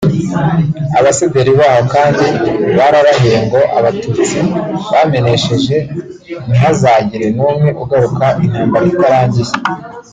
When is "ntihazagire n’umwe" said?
6.47-7.69